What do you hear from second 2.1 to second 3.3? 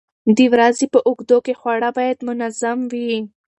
منظم وي.